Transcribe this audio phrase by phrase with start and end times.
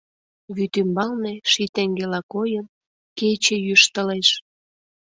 [0.55, 2.65] Вӱд ӱмбалне, ший теҥгела койын,
[3.17, 4.29] кече йӱштылеш.